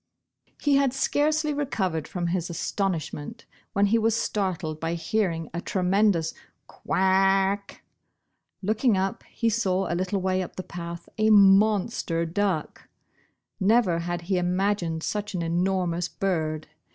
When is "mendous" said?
5.83-6.33